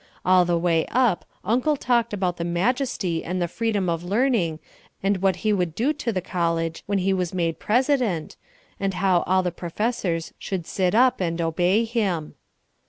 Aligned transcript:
All 0.25 0.45
the 0.45 0.57
way 0.57 0.87
up 0.89 1.25
Uncle 1.45 1.77
talked 1.77 2.11
about 2.11 2.37
the 2.37 2.43
majesty 2.43 3.23
and 3.23 3.39
the 3.39 3.47
freedom 3.47 3.87
of 3.87 4.03
learning 4.03 4.57
and 5.03 5.17
what 5.17 5.35
he 5.45 5.53
would 5.53 5.75
do 5.75 5.93
to 5.93 6.11
the 6.11 6.21
college 6.23 6.81
when 6.87 6.97
he 6.97 7.13
was 7.13 7.35
made 7.35 7.59
president, 7.59 8.35
and 8.79 8.95
how 8.95 9.23
all 9.27 9.43
the 9.43 9.51
professors 9.51 10.33
should 10.39 10.65
sit 10.65 10.95
up 10.95 11.21
and 11.21 11.39
obey 11.39 11.83
him. 11.83 12.33